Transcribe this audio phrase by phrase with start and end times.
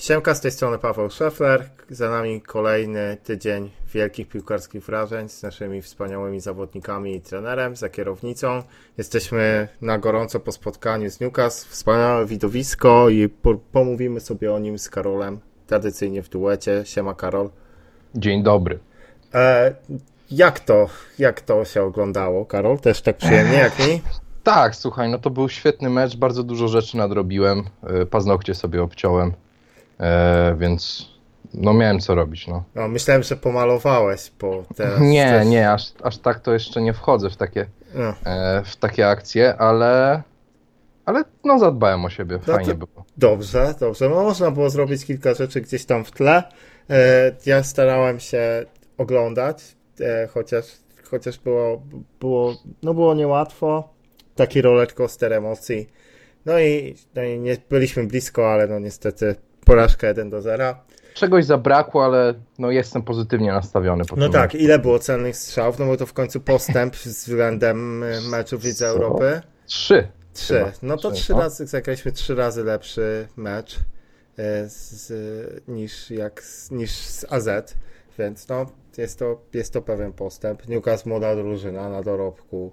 [0.00, 1.68] Siemka, z tej strony Paweł Szefler.
[1.90, 8.62] Za nami kolejny tydzień wielkich piłkarskich wrażeń z naszymi wspaniałymi zawodnikami i trenerem, za kierownicą.
[8.98, 11.70] Jesteśmy na gorąco po spotkaniu z Newcastle.
[11.70, 16.82] Wspaniałe widowisko i po pomówimy sobie o nim z Karolem, tradycyjnie w duecie.
[16.84, 17.50] Siema Karol.
[18.14, 18.78] Dzień dobry.
[19.34, 19.74] E,
[20.30, 20.88] jak to,
[21.18, 22.78] jak to się oglądało, Karol?
[22.78, 24.02] Też tak przyjemnie jak mi?
[24.42, 29.32] Tak, słuchaj, no to był świetny mecz, bardzo dużo rzeczy nadrobiłem, e, paznokcie sobie obciąłem,
[30.00, 31.08] e, więc
[31.54, 32.64] no miałem co robić, no.
[32.74, 35.00] No, myślałem, że pomalowałeś, bo teraz...
[35.14, 38.14] Nie, też- nie, aż, aż tak to jeszcze nie wchodzę w takie, No.
[38.26, 40.22] e, w takie akcje, ale,
[41.04, 43.04] ale no zadbałem o siebie, No fajnie było.
[43.16, 44.08] Dobrze, dobrze.
[44.08, 46.42] No, można było zrobić kilka rzeczy gdzieś tam w tle.
[46.90, 48.64] E, Ja starałem się
[48.98, 50.64] oglądać, e, chociaż,
[51.10, 51.82] chociaż było,
[52.20, 53.88] było, no było niełatwo.
[54.36, 55.88] Taki roller coaster emocji.
[56.46, 59.34] No i, no i nie byliśmy blisko, ale no niestety
[59.70, 60.74] porażka 1 do 0.
[61.14, 65.78] Czegoś zabrakło, ale no jestem pozytywnie nastawiony po No tym tak, ile było celnych strzałów?
[65.78, 68.86] No bo to w końcu postęp względem e, meczu w Lidze?
[68.86, 69.40] Europy.
[69.66, 70.08] Trzy.
[70.32, 70.72] Trzy.
[70.82, 71.38] No to Trzy, trzy no.
[71.38, 73.78] razy, zagraliśmy trzy razy lepszy mecz
[74.38, 75.12] e, z,
[75.68, 77.48] niż, jak, niż z AZ,
[78.18, 78.66] więc no
[78.98, 80.68] jest to, jest to pewien postęp.
[80.68, 82.72] Newcastle młoda drużyna na dorobku,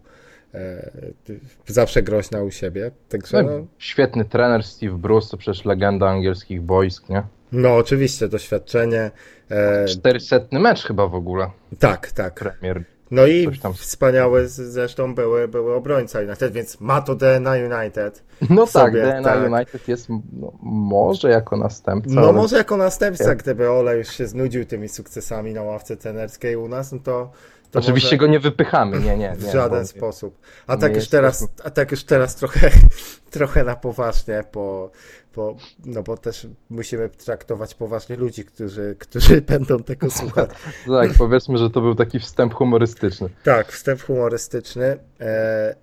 [1.65, 6.61] zawsze groźna u siebie, także No, no, świetny trener Steve Bruce, to przecież legenda angielskich
[6.61, 7.23] boisk, nie?
[7.51, 9.11] no oczywiście doświadczenie,
[9.49, 12.33] e, 400 mecz chyba w ogóle, tak, tak.
[12.33, 12.83] Premier.
[13.11, 18.23] No i wspaniałe zresztą były, były obrońca United, więc ma to DNA United.
[18.49, 19.51] No tak, sobie, DNA tak.
[19.51, 22.11] United jest no, może jako następca.
[22.15, 26.55] No ale- może jako następca, gdyby Ole już się znudził tymi sukcesami na ławce trenerskiej
[26.55, 27.31] u nas, no to
[27.73, 29.35] Oczywiście może go nie wypychamy, nie, nie.
[29.35, 30.39] w nie żaden bo- sposób.
[30.67, 32.71] A tak już teraz, a tak już teraz trochę,
[33.29, 34.91] trochę na poważnie, bo,
[35.35, 40.49] bo, no bo też musimy traktować poważnie ludzi, którzy, którzy będą tego słuchać.
[40.87, 43.29] Tak, powiedzmy, że to był taki wstęp humorystyczny.
[43.43, 44.97] Tak, wstęp humorystyczny.
[45.19, 45.75] E,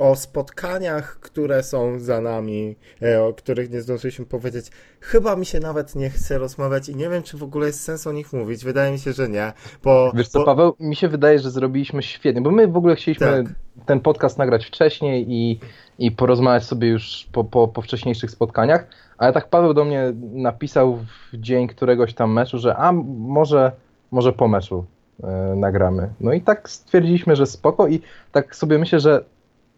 [0.00, 4.66] o spotkaniach, które są za nami, e, o których nie zdążyliśmy powiedzieć,
[5.00, 8.06] chyba mi się nawet nie chce rozmawiać i nie wiem, czy w ogóle jest sens
[8.06, 8.64] o nich mówić.
[8.64, 9.52] Wydaje mi się, że nie.
[9.84, 12.96] Bo, Wiesz co, bo, Paweł, mi się wydaje, że zrobiliśmy świetnie, bo my w ogóle
[12.96, 13.54] chcieliśmy Tak.
[13.86, 15.60] ten podcast nagrać wcześniej i,
[15.98, 18.86] i porozmawiać sobie już po, po, po wcześniejszych spotkaniach,
[19.18, 23.72] ale tak Paweł do mnie napisał w dzień któregoś tam meczu, że a może,
[24.10, 24.84] może po meczu
[25.22, 26.08] e, nagramy.
[26.20, 28.00] No i tak stwierdziliśmy, że spoko i
[28.32, 29.24] tak sobie myślę, że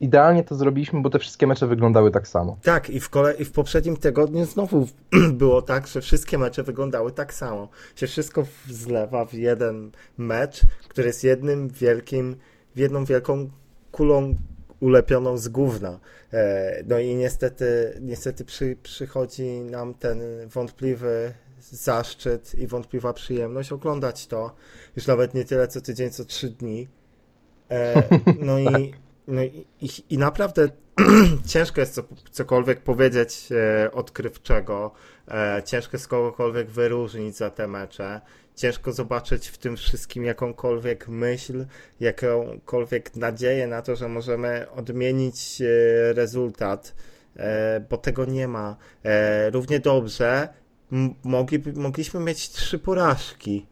[0.03, 2.57] idealnie to zrobiliśmy, bo te wszystkie mecze wyglądały tak samo.
[2.63, 4.89] Tak, i w, kole, i w poprzednim tygodniu znowu
[5.33, 7.69] było tak, że wszystkie mecze wyglądały tak samo.
[7.97, 12.37] Się wszystko zlewa w jeden mecz, który jest jednym wielkim,
[12.75, 13.51] w jedną wielką
[13.93, 14.35] kulą
[14.81, 16.01] ulepioną z gówna.
[16.33, 24.27] E, No i niestety, niestety przy, przychodzi nam ten wątpliwy zaszczyt i wątpliwa przyjemność oglądać
[24.27, 24.55] to.
[24.97, 26.89] Już nawet nie tyle co tydzień, co trzy dni.
[27.71, 28.03] E,
[28.41, 28.95] No i,
[29.29, 29.67] no i,
[30.11, 30.69] i, naprawdę
[31.47, 34.91] ciężko jest co, cokolwiek powiedzieć e, odkrywczego,
[35.29, 38.21] e, ciężko jest kogokolwiek wyróżnić za te mecze,
[38.57, 41.67] ciężko zobaczyć w tym wszystkim jakąkolwiek myśl,
[42.01, 46.95] jakąkolwiek nadzieję na to, że możemy odmienić e, rezultat,
[47.37, 48.77] e, bo tego nie ma.
[49.05, 50.49] E, równie dobrze
[51.25, 53.67] mogli, mogliśmy mieć trzy porażki.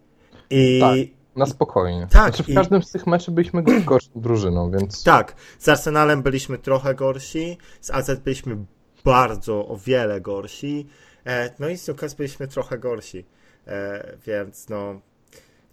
[0.50, 1.19] I Tak.
[1.40, 2.06] Na spokojnie.
[2.10, 6.22] Tak, Znaczy, w i- każdym z tych meczy byliśmy gorszą drużyną, więc Tak, z Arsenalem
[6.22, 8.56] byliśmy trochę gorsi, z AZ byliśmy
[9.04, 10.86] bardzo o wiele gorsi,
[11.26, 13.24] e, no i z Newcastle byliśmy trochę gorsi,
[13.66, 15.00] e, więc no,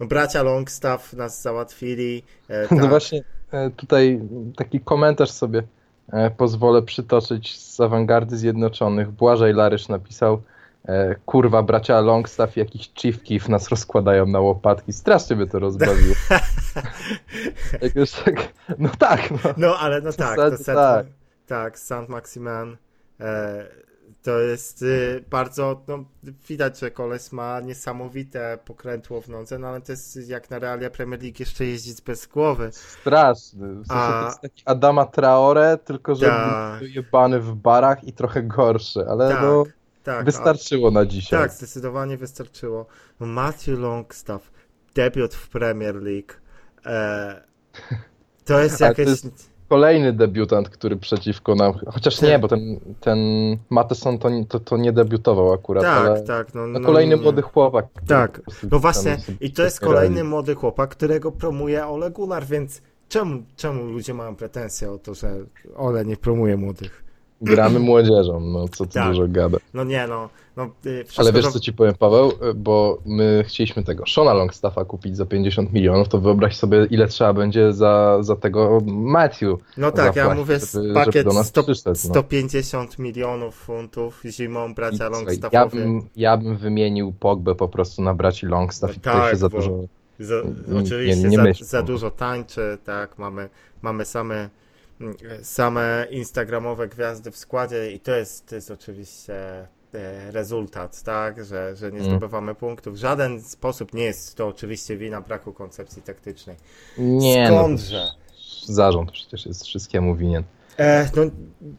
[0.00, 2.22] no bracia Longstaff nas załatwili.
[2.50, 2.88] E, No tak.
[2.88, 3.22] właśnie
[3.76, 4.20] tutaj
[4.56, 5.62] taki komentarz sobie
[6.36, 9.10] pozwolę przytoczyć z awangardy Zjednoczonych.
[9.10, 10.42] Błażej Larysz napisał
[11.26, 14.92] kurwa bracia Longstaff i jakiś Chief Keef nas rozkładają na łopatki.
[14.92, 16.14] Strasznie by to rozbawiło.
[17.82, 19.38] Jakoś tak, no tak, no.
[19.56, 21.06] No ale no tak, to set, tak.
[21.46, 22.76] tak, Saint Maximin
[23.20, 23.66] e,
[24.22, 26.04] to jest y, bardzo, no
[26.48, 30.90] widać, że koleś ma niesamowite pokrętło w nodze, no ale to jest jak na realia
[30.90, 32.70] Premier League jeszcze jeździć bez głowy.
[32.72, 33.68] Straszny.
[33.74, 36.82] W sensie A- to jest taki Adama Traore, tylko że Tak.
[36.82, 39.64] jebany w barach i trochę gorszy, ale Tak, no
[40.12, 40.20] tak.
[40.20, 41.40] a- wystarczyło na dzisiaj.
[41.40, 42.86] Tak, zdecydowanie wystarczyło.
[43.20, 44.50] No, Matthew Longstaff,
[44.94, 46.32] debiut w Premier League.
[46.86, 47.42] E,
[48.44, 49.06] to jest to jakieś.
[49.08, 51.72] jest- Kolejny debiutant, który przeciwko nam.
[51.86, 52.28] Chociaż Tak.
[52.28, 53.18] nie, bo ten, ten
[53.70, 56.54] Matheson to, to, to nie debiutował akurat, Tak, tak.
[56.54, 57.22] No, no, no, kolejny nie.
[57.22, 57.86] młody chłopak.
[58.06, 58.40] Tak.
[58.70, 63.84] No właśnie, i to jest kolejny młody chłopak, którego promuje Ole Gunnar, więc czemu, czemu
[63.84, 65.32] ludzie mają pretensje o to, że
[65.76, 67.04] Ole nie promuje młodych?
[67.40, 69.08] Gramy młodzieżą, no co tu Tak.
[69.08, 69.58] dużo gada.
[69.74, 70.28] No nie, no.
[70.56, 74.32] no y, wszystko Ale wiesz to- co ci powiem Paweł, bo my chcieliśmy tego Shona
[74.34, 79.58] Longstaffa kupić za 50 milionów, to wyobraź sobie ile trzeba będzie za, za tego Matthew.
[79.76, 81.94] No tak, ja mówię żeby- żeby pakiet do nas 100, przyszedł, no.
[82.10, 85.12] 150 milionów funtów zimą I bracia słuchaj,
[85.52, 85.82] ja, Longstaffowie.
[85.82, 89.48] bym, ja bym wymienił Pogbę po prostu na braci Longstaff i No się tak, za
[89.48, 89.78] bo- dużo...
[90.20, 90.34] Za,
[90.68, 91.66] nie- oczywiście nie za, myślę.
[91.66, 93.48] za dużo tańczy, tak, mamy,
[93.82, 94.48] mamy same,
[95.42, 99.34] same instagramowe gwiazdy w składzie i to jest, to jest oczywiście
[99.94, 102.10] e, rezultat, tak, że, że nie Mm.
[102.10, 102.94] zdobywamy punktów.
[102.94, 106.56] W żaden sposób nie jest to oczywiście wina braku koncepcji taktycznej.
[106.98, 108.06] Nie, Skądże?
[108.68, 110.44] No, zarząd przecież jest wszystkiemu winien.
[110.78, 111.22] E, no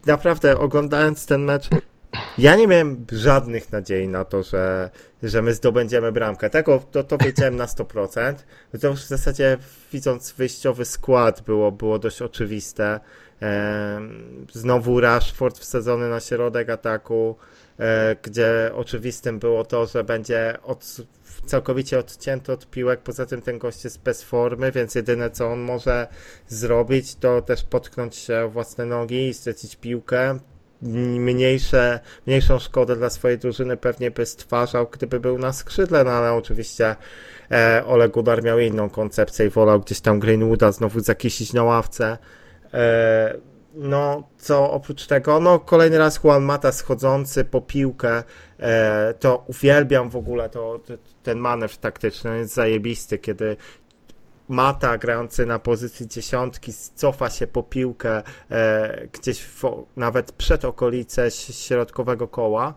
[0.05, 1.69] naprawdę, oglądając ten mecz,
[2.39, 4.89] ja nie miałem żadnych nadziei na to, że,
[5.23, 6.49] że my zdobędziemy bramkę.
[6.49, 8.33] Tego to, to wiedziałem na 100%.
[8.81, 9.57] To już w zasadzie
[9.93, 12.99] widząc wyjściowy skład było, było dość oczywiste.
[14.53, 17.35] Znowu Rashford wsadzony na środek ataku,
[17.79, 20.97] e, gdzie oczywistym było to, że będzie od,
[21.45, 22.99] całkowicie odcięty od piłek.
[22.99, 26.07] Poza tym ten gość jest bez formy, więc jedyne co on może
[26.47, 30.39] zrobić, to też potknąć się własne nogi i stracić piłkę.
[30.81, 36.33] Mniejsze, mniejszą szkodę dla swojej drużyny pewnie by stwarzał, gdyby był na skrzydle, no ale
[36.33, 36.95] oczywiście
[37.51, 42.17] e, Ole Gunnar miał inną koncepcję i wolał gdzieś tam Greenwooda znowu zakisić na ławce.
[42.73, 43.35] E,
[43.73, 48.23] no, co oprócz tego, no kolejny raz Juan Mata schodzący po piłkę,
[48.59, 50.79] e, to uwielbiam w ogóle to,
[51.23, 53.57] ten manewr taktyczny, jest zajebisty, kiedy
[54.49, 59.63] Mata grający na pozycji dziesiątki cofa się po piłkę e, gdzieś w,
[59.95, 62.73] nawet przed okolice środkowego koła,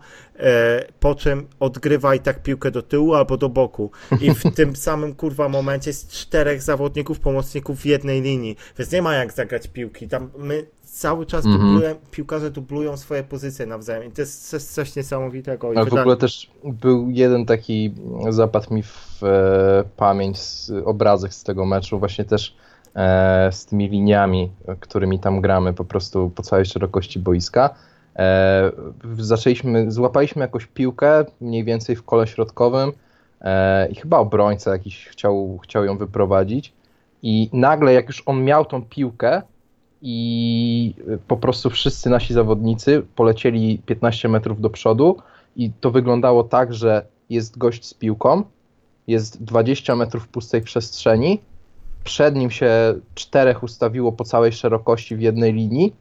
[0.99, 3.91] po czym odgrywa i tak piłkę do tyłu albo do boku.
[4.21, 9.01] I w tym samym kurwa momencie jest czterech zawodników, pomocników w jednej linii, więc nie
[9.01, 10.07] ma jak zagrać piłki.
[10.07, 11.63] Tam my cały czas Mhm.
[11.63, 15.67] dublujemy, piłkarze dublują swoje pozycje nawzajem i to jest coś, coś niesamowitego.
[15.75, 17.93] Ale w wyda- ogóle też był jeden taki,
[18.29, 22.55] zapadł mi w e, pamięć z, obrazek z tego meczu, właśnie też
[22.95, 27.75] e, z tymi liniami, e, którymi tam gramy po prostu po całej szerokości boiska.
[28.15, 28.71] E,
[29.19, 32.91] zaczęliśmy, złapaliśmy jakąś piłkę mniej więcej w kole środkowym
[33.41, 36.73] e, i chyba obrońca jakiś chciał, chciał ją wyprowadzić.
[37.23, 39.41] I nagle jak już on miał tą piłkę
[40.01, 40.95] i
[41.27, 45.17] po prostu wszyscy nasi zawodnicy polecieli 15 metrów do przodu
[45.55, 48.43] i to wyglądało tak, że jest gość z piłką,
[49.07, 51.41] jest 20 metrów pustej przestrzeni,
[52.03, 52.69] przed nim się
[53.15, 55.93] czterech ustawiło po całej szerokości w jednej linii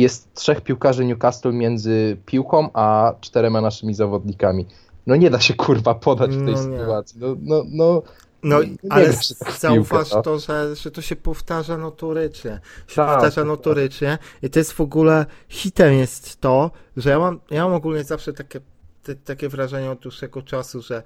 [0.00, 4.66] jest trzech piłkarzy Newcastle między piłką a czterema naszymi zawodnikami.
[5.06, 7.20] No nie da się kurwa podać w tej No sytuacji.
[7.20, 8.02] No, no, no,
[8.42, 8.60] No,
[8.90, 10.22] ale się tak zauważ piłkę, no.
[10.22, 12.60] to, że, że to się powtarza notorycznie.
[12.86, 17.18] Się Tak, powtarza tak, notorycznie i to jest w ogóle hitem jest to, że ja
[17.18, 18.60] mam, ja mam ogólnie zawsze takie,
[19.02, 21.02] te, takie wrażenie od dłuższego czasu, że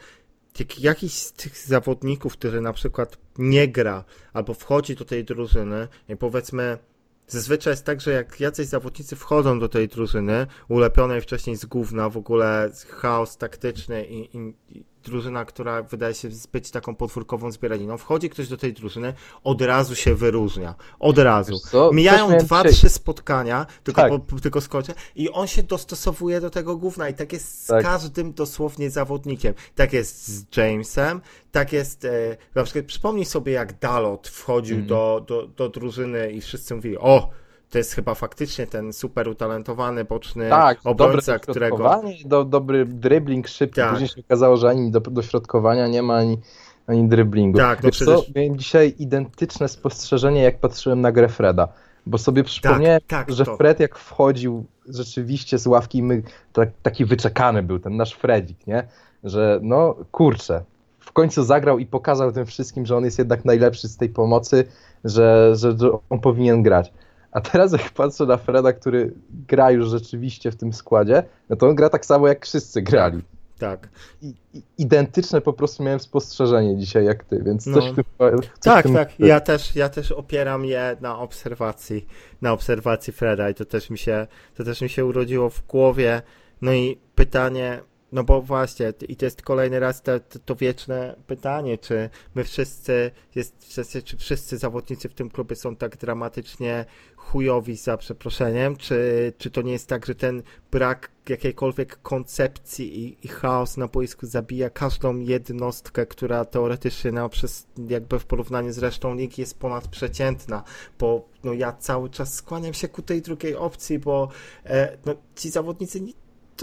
[0.58, 5.88] jak jakiś z tych zawodników, który na przykład nie gra albo wchodzi do tej drużyny
[6.08, 6.78] i powiedzmy
[7.26, 12.08] Zazwyczaj jest tak, że jak jacyś zawodnicy wchodzą do tej drużyny, ulepionej wcześniej z gówna,
[12.08, 18.30] w ogóle chaos taktyczny i, i, drużyna, która wydaje się być taką podwórkową zbieraniną, wchodzi
[18.30, 19.14] ktoś do tej drużyny,
[19.44, 20.74] od razu się wyróżnia.
[20.98, 21.60] Od razu.
[21.92, 24.12] Mijają dwa, trzy spotkania, tylko, Tak.
[24.26, 27.82] po, tylko skończę, i on się dostosowuje do tego gówna i tak jest z Tak.
[27.84, 29.54] każdym dosłownie zawodnikiem.
[29.74, 31.20] Tak jest z Jamesem,
[31.52, 34.88] tak jest, e, na przykład przypomnij sobie jak Dalot wchodził Mhm.
[34.88, 37.30] do, do, do drużyny i wszyscy mówili, o,
[37.72, 42.02] to jest chyba faktycznie ten super utalentowany boczny Tak, obrońca, dobre którego...
[42.24, 43.80] do, dobry dribbling szybki.
[43.80, 43.90] Tak.
[43.90, 46.38] Później się okazało, że ani do, dośrodkowania nie ma, ani,
[46.86, 47.58] ani dribblingu.
[47.58, 51.68] Tak, no Wiesz przecież- co, miałem dzisiaj identyczne spostrzeżenie, jak patrzyłem na grę Freda.
[52.06, 53.56] Bo sobie przypomniałem, tak, że to.
[53.56, 58.88] Fred jak wchodził rzeczywiście z ławki, my, tak, taki wyczekany był ten nasz Fredzik, nie?
[59.24, 60.62] Że no kurczę,
[61.00, 64.64] w końcu zagrał i pokazał tym wszystkim, że on jest jednak najlepszy z tej pomocy,
[65.04, 66.92] że, że, że on powinien grać.
[67.32, 69.12] A teraz jak patrzę na Freda, który
[69.48, 73.22] gra już rzeczywiście w tym składzie, no to on gra tak samo jak wszyscy grali.
[73.58, 73.88] Tak.
[74.22, 74.34] I,
[74.78, 77.74] identyczne po prostu miałem spostrzeżenie dzisiaj jak ty, więc No.
[77.74, 79.20] coś w tym coś w Tak, tym tak.
[79.20, 82.06] Ja też, ja też opieram je na obserwacji,
[82.42, 86.22] na obserwacji Freda i to też mi się, to też mi się urodziło w głowie.
[86.62, 87.80] No i pytanie,
[88.12, 90.12] no bo właśnie, i to jest kolejny raz to,
[90.44, 95.96] to, wieczne pytanie, czy my wszyscy, jest, czy wszyscy zawodnicy w tym klubie są tak
[95.96, 96.84] dramatycznie
[97.16, 103.26] chujowi za przeproszeniem, czy, czy to nie jest tak, że ten brak jakiejkolwiek koncepcji i,
[103.26, 108.78] i chaos na boisku zabija każdą jednostkę, która teoretycznie no, przez, jakby w porównaniu z
[108.78, 110.64] resztą ligi jest ponadprzeciętna,
[110.98, 114.28] bo no, ja cały czas skłaniam się ku tej drugiej opcji, bo
[114.64, 116.12] e, no, ci zawodnicy nie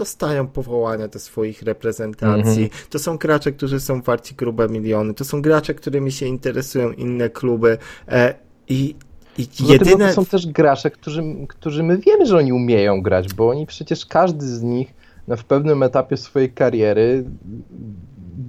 [0.00, 2.70] dostają powołania do swoich reprezentacji.
[2.70, 2.88] -hmm.
[2.90, 5.14] To są gracze, którzy są warci grube miliony.
[5.14, 7.78] To są gracze, którymi się interesują inne kluby.
[8.08, 8.34] E,
[8.68, 8.94] I
[9.38, 10.08] i jedyne...
[10.08, 14.06] to są też gracze, którzy, którzy my wiemy, że oni umieją grać, bo oni przecież
[14.06, 14.94] każdy z nich
[15.28, 17.24] no, w pewnym etapie swojej kariery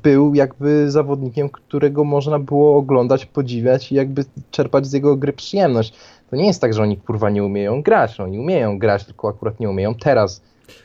[0.03, 5.93] był jakby zawodnikiem, którego można było oglądać, podziwiać i jakby czerpać z jego gry przyjemność.
[6.29, 9.29] To nie jest tak, że oni kurwa nie umieją grać, no, oni umieją grać, tylko
[9.29, 10.41] akurat nie umieją teraz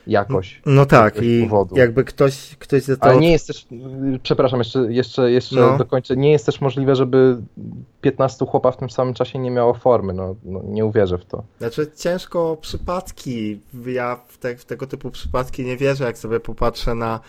[0.07, 0.63] jakoś.
[0.67, 1.77] No tak, i powodu.
[1.77, 3.03] jakby ktoś, ktoś za to...
[3.03, 3.67] Ale nie jest też,
[4.23, 5.79] przepraszam, jeszcze, jeszcze, jeszcze no.
[5.79, 7.37] dokończę, nie jest też możliwe, żeby
[8.01, 11.45] 15 chłopa w tym samym czasie nie miało formy, no, no nie uwierzę w to.
[11.59, 16.95] Znaczy ciężko przypadki, ja w, te, w tego typu przypadki nie wierzę, jak sobie popatrzę
[16.95, 17.21] na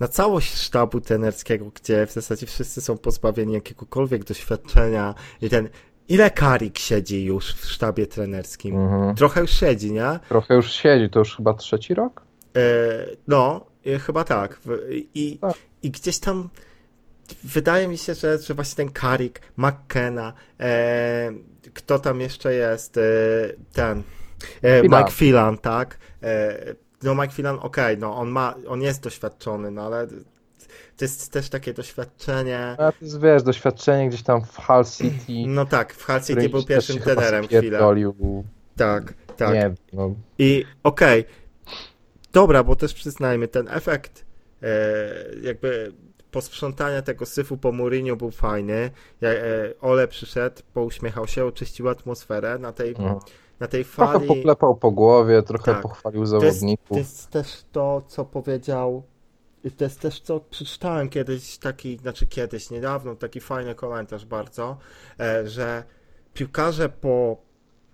[0.00, 5.68] na całość sztabu tenerskiego, gdzie w zasadzie wszyscy są pozbawieni jakiegokolwiek doświadczenia i ten
[6.08, 8.76] Ile Karik siedzi już w sztabie trenerskim?
[8.76, 9.14] Mhm.
[9.14, 10.18] Trochę już siedzi, nie?
[10.28, 12.22] Trochę już siedzi, to już chyba trzeci rok?
[12.56, 12.60] E,
[13.28, 14.60] no, e, chyba tak.
[15.14, 15.54] I, tak.
[15.82, 16.48] I gdzieś tam
[17.44, 21.32] wydaje mi się, że, że właśnie ten Karik, McKenna, e,
[21.74, 22.96] kto tam jeszcze jest?
[22.96, 23.00] E,
[23.72, 24.02] ten.
[24.62, 25.98] E, Mike Phelan, tak?
[26.22, 26.58] E,
[27.02, 30.06] no Mike Phelan, okej, okay, no on ma, on jest doświadczony, no ale
[30.96, 32.76] to jest też takie doświadczenie.
[32.78, 35.32] A to jest, wiesz, doświadczenie gdzieś tam w Hull City.
[35.46, 37.78] No tak, w Hull City był pierwszym trenerem chwilę.
[38.76, 39.54] Tak, tak.
[39.54, 40.14] Nie, no.
[40.38, 41.34] I okej, okay.
[42.32, 44.24] dobra, bo też przyznajmy, ten efekt
[44.62, 44.68] e,
[45.42, 45.92] jakby
[46.30, 48.90] posprzątania tego syfu po Mourinho był fajny.
[49.22, 49.34] E,
[49.80, 53.18] Ole przyszedł, pouśmiechał się, oczyścił atmosferę na tej, mhm.
[53.60, 54.10] na tej fali.
[54.10, 55.82] Trochę poklepał po głowie, trochę tak.
[55.82, 56.88] pochwalił zawodników.
[56.88, 59.02] To jest, to jest też to, co powiedział
[59.70, 64.76] to jest też co przeczytałem kiedyś taki, znaczy kiedyś, niedawno, taki fajny komentarz bardzo,
[65.20, 65.84] e, że
[66.34, 67.36] piłkarze po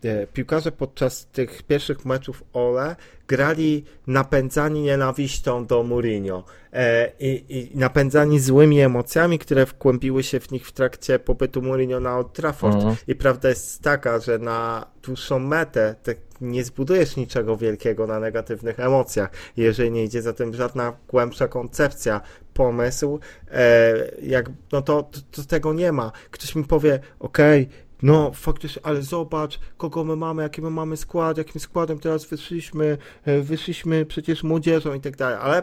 [0.04, 2.96] e, piłkarze podczas tych pierwszych meczów Ole
[3.28, 10.50] grali napędzani nienawiścią do Mourinho e, i, i, napędzani złymi emocjami, które wkłębiły się w
[10.50, 12.74] nich w trakcie pobytu Mourinho na Old Trafford.
[12.74, 12.96] Mhm.
[13.06, 18.80] I prawda jest taka, że na dłuższą metę te, nie zbudujesz niczego wielkiego na negatywnych
[18.80, 22.20] emocjach, jeżeli nie idzie za tym żadna głębsza koncepcja,
[22.54, 23.20] pomysł,
[23.50, 26.12] e, jak, no to, to, to tego nie ma.
[26.30, 30.96] Ktoś mi powie, okej, okay, no faktycznie, ale zobacz, kogo my mamy, jaki my mamy
[30.96, 35.62] skład, jakim składem teraz wyszliśmy, e, wyszliśmy przecież młodzieżą i tak dalej, ale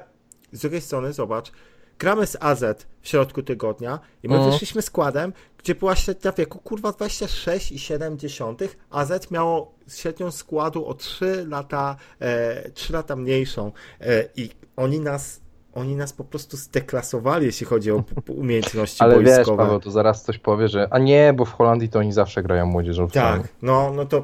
[0.52, 1.52] z drugiej strony zobacz,
[2.00, 2.64] gramy z AZ
[3.02, 4.52] w środku tygodnia i my mhm.
[4.52, 11.96] wyszliśmy składem, gdzie była średnia wieku kurwa 26,7, AZ miało średnią składu o 3 lata,
[12.20, 15.47] e, 3 lata mniejszą e, i oni nas
[15.78, 19.38] oni nas po prostu zdeklasowali, jeśli chodzi o umiejętności Ale boiskowe.
[19.38, 22.44] wiesz, Paweł, to zaraz coś powie, że a nie, bo w Holandii to oni zawsze
[22.44, 23.08] grają młodzieżą.
[23.08, 24.24] Tak, no, no to...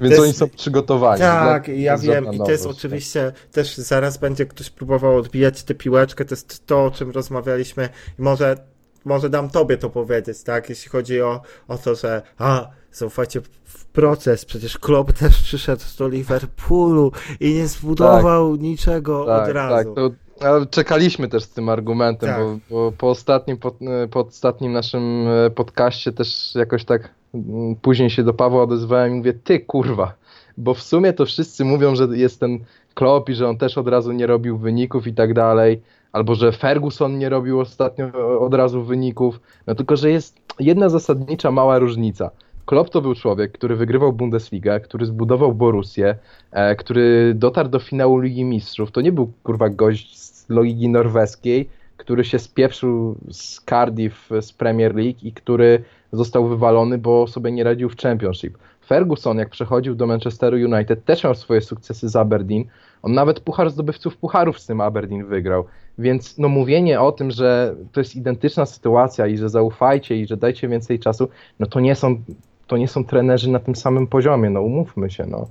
[0.00, 0.22] Więc jest...
[0.22, 1.20] oni są przygotowani.
[1.20, 6.24] Tak, ja wiem i to jest oczywiście, też zaraz będzie ktoś próbował odbijać tę piłeczkę,
[6.24, 7.88] to jest to, o czym rozmawialiśmy
[8.18, 8.56] i może,
[9.04, 13.84] może dam tobie to powiedzieć, tak, jeśli chodzi o, o to, że a, zaufajcie w
[13.84, 19.94] proces, przecież Klopp też przyszedł do Liverpoolu i nie zbudował tak, niczego tak, od razu.
[19.94, 22.40] Tak, to ale czekaliśmy też z tym argumentem, tak.
[22.40, 23.74] bo, bo, po, ostatnim, po,
[24.10, 29.14] po, ostatnim naszym e, podcaście też jakoś tak mm, później się do Pawła odezwałem i
[29.14, 30.12] mówię, ty kurwa,
[30.56, 32.58] bo w sumie to wszyscy mówią, że jest ten
[32.94, 36.52] Klopp i że on też od razu nie robił wyników i tak dalej, albo że
[36.52, 42.30] Ferguson nie robił ostatnio od razu wyników, no tylko, że jest jedna zasadnicza mała różnica–
[42.66, 46.16] Klopp to był człowiek, który wygrywał Bundesligę, który zbudował Borussię,
[46.52, 48.90] e, który dotarł do finału Ligi Mistrzów.
[48.90, 54.94] To nie był kurwa gość z logiki norweskiej, który się spieprzył z Cardiff z Premier
[54.94, 55.82] League i który
[56.12, 58.58] został wywalony, bo sobie nie radził w Championship.
[58.86, 62.64] Ferguson, jak przechodził do Manchesteru United, też miał swoje sukcesy z Aberdeen.
[63.02, 65.64] On nawet puchar zdobywców pucharów z tym Aberdeen wygrał.
[65.98, 70.36] Więc no mówienie o tym, że to jest identyczna sytuacja i że zaufajcie i że
[70.36, 72.22] dajcie więcej czasu, no to nie są
[72.66, 75.46] to nie są trenerzy na tym samym poziomie, no umówmy się, no.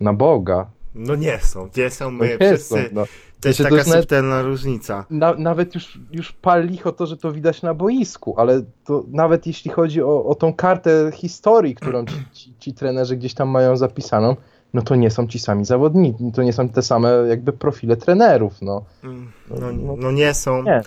[0.00, 0.66] Na Boga.
[0.94, 2.74] No nie są, gdzie są my no wszyscy.
[2.74, 3.04] Są, no.
[3.40, 5.04] To jest taka subtelna nawet, różnica.
[5.10, 9.46] Na, nawet już, już pal licho to, że to widać na boisku, ale to nawet
[9.46, 13.76] jeśli chodzi o, o tą kartę historii, którą ci, ci, ci trenerzy gdzieś tam mają
[13.76, 14.36] zapisaną,
[14.74, 18.62] no to nie są ci sami zawodnicy, to nie są te same jakby profile trenerów,
[18.62, 18.84] no.
[19.04, 20.82] Mm, no, no, no nie są, Nie.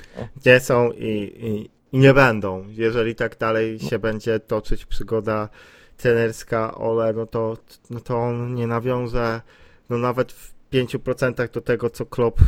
[0.45, 2.65] nie są i, i, i nie będą.
[2.69, 5.50] Jeżeli tak dalej się będzie toczyć przygoda
[5.98, 7.57] trenerska Ole, no to,
[7.89, 9.41] no to on nie nawiąże
[9.89, 12.39] no nawet w 5% do tego, co Klopp,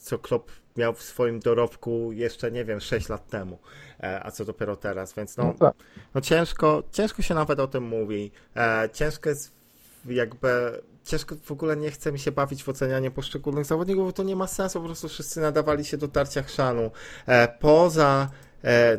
[0.00, 3.58] co Klopp miał w swoim dorobku jeszcze, nie wiem, 6 lat temu,
[4.00, 5.74] e, a co dopiero teraz, więc no, No tak.
[6.14, 8.30] no ciężko, ciężko się nawet o tym mówi.
[8.56, 9.52] E, ciężko jest
[10.06, 14.22] jakby, ciężko w ogóle nie chce mi się bawić w ocenianie poszczególnych zawodników, bo to
[14.22, 16.90] nie ma sensu, po prostu wszyscy nadawali się do tarcia chrzanu.
[17.26, 18.30] E, poza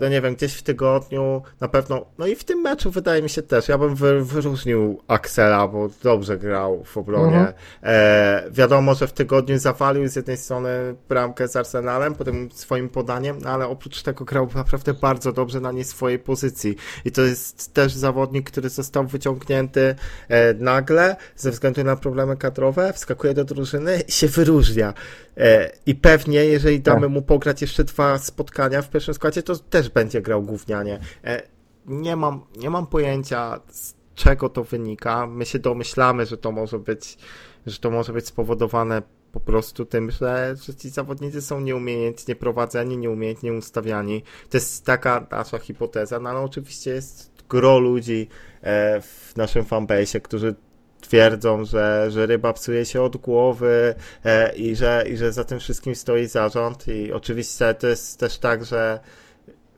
[0.01, 3.29] no nie wiem, gdzieś w tygodniu na pewno, no i w tym meczu wydaje mi
[3.29, 7.37] się też, ja bym wy, wyróżnił Axela, bo dobrze grał w obronie.
[7.37, 7.53] Mhm.
[7.83, 10.69] E, wiadomo, że w tygodniu zawalił z jednej strony
[11.09, 15.71] bramkę z Arsenalem, potem swoim podaniem, no ale oprócz tego grał naprawdę bardzo dobrze na
[15.71, 16.75] nie swojej pozycji.
[17.05, 19.95] I to jest też zawodnik, który został wyciągnięty
[20.27, 24.93] e, nagle ze względu na problemy kadrowe, wskakuje do drużyny i się wyróżnia.
[25.37, 27.09] E, I pewnie, jeżeli damy Tak.
[27.09, 30.99] mu pograć jeszcze dwa spotkania w pierwszym składzie, to też będzie grał gównianie.
[31.23, 31.41] E,
[31.85, 35.27] nie mam, nie mam pojęcia, z czego to wynika.
[35.27, 37.17] My się domyślamy, że to może być,
[37.65, 39.01] że to może być spowodowane
[39.31, 44.23] po prostu tym, że, że ci zawodnicy są nieumiejętnie prowadzeni, nieumiejętnie ustawiani.
[44.49, 48.27] To jest taka nasza hipoteza, no ale oczywiście jest gro ludzi
[48.61, 50.55] e, w naszym fanbase, którzy
[51.01, 55.59] twierdzą, że, że ryba psuje się od głowy e, i, że, i że za tym
[55.59, 58.99] wszystkim stoi zarząd i oczywiście to jest też tak, że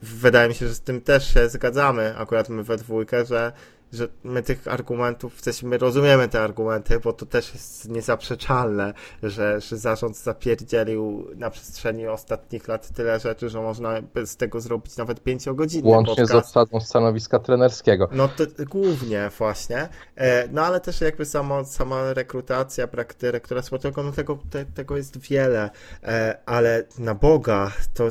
[0.02, 3.52] wydaje mi się, że z tym też się zgadzamy, akurat my we dwójkę, że,
[3.94, 8.94] że my tych argumentów, w sensie my rozumiemy te argumenty, bo to też jest niezaprzeczalne,
[9.24, 13.94] że, że zarząd zapierdzielił na przestrzeni ostatnich lat tyle rzeczy, że można
[14.26, 16.48] z tego zrobić nawet pięciogodzinny Łącznie z podcast.
[16.48, 18.10] obsadą stanowiska trenerskiego.
[18.12, 24.04] No to głównie właśnie, e, no ale też jakby samo, sama rekrutacja, brak dyrektora sportowego,
[24.04, 25.70] no tego, te, tego jest wiele,
[26.04, 28.08] e, ale na Boga, to,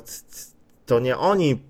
[0.86, 1.69] to nie oni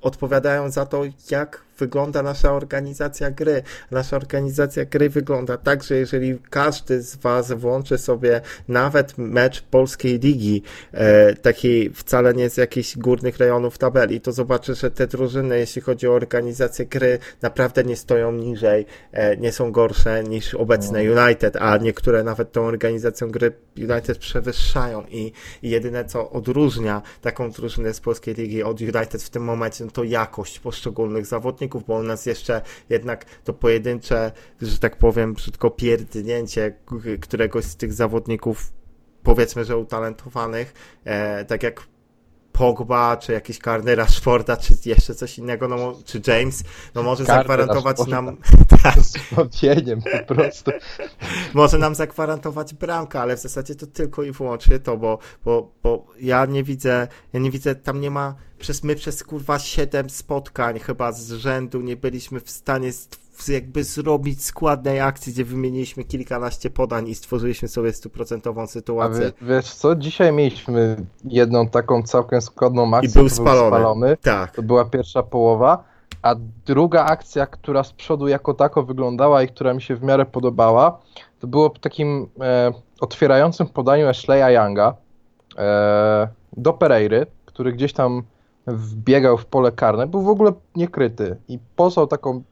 [0.00, 3.62] odpowiadają za to, jak wygląda nasza organizacja gry.
[3.90, 10.18] Nasza organizacja gry wygląda tak, że jeżeli każdy z Was włączy sobie nawet mecz polskiej
[10.18, 15.58] ligi, e, takiej wcale nie z jakichś górnych rejonów tabeli, to zobaczy, że te drużyny,
[15.58, 21.00] jeśli chodzi o organizację gry, naprawdę nie stoją niżej, e, nie są gorsze niż obecne
[21.02, 25.32] United, a niektóre nawet tą organizacją gry United przewyższają i,
[25.62, 29.90] i jedyne co odróżnia taką drużynę z polskiej ligi od United w tym momencie, no
[29.90, 35.70] to jakość poszczególnych zawodników, bo u nas jeszcze jednak to pojedyncze, że tak powiem, brzydko
[35.70, 36.74] pierdnięcie
[37.20, 38.72] któregoś z tych zawodników,
[39.22, 41.86] powiedzmy, że utalentowanych, e, tak jak
[42.58, 47.38] Pogba, czy jakiś karny Rashforda, czy jeszcze coś innego, no, czy James, no może Karny
[47.38, 48.36] zagwarantować nam
[49.32, 50.70] zbawieniem po prostu.
[51.54, 56.06] może nam zagwarantować bramkę, ale w zasadzie to tylko i wyłącznie to, bo, bo, bo
[56.20, 60.78] ja nie widzę, ja nie widzę, tam nie ma, przez my przez kurwa siedem spotkań
[60.78, 66.70] chyba z rzędu nie byliśmy w stanie stw- jakby zrobić składnej akcji, gdzie wymieniliśmy kilkanaście
[66.70, 69.32] podań i stworzyliśmy sobie stuprocentową sytuację.
[69.40, 73.68] wy, wiesz co, dzisiaj mieliśmy jedną taką całkiem składną akcję, I był spalony.
[73.68, 74.16] spalony.
[74.16, 75.84] Tak, To była pierwsza połowa,
[76.22, 76.34] a
[76.66, 81.00] druga akcja, która z przodu jako tako wyglądała i która mi się w miarę podobała,
[81.40, 84.94] to było takim e, otwierającym podaniu Ashleya Younga
[85.58, 88.22] e, do Pereiry, który gdzieś tam
[88.66, 92.42] wbiegał w pole karne, był w ogóle niekryty i posłał taką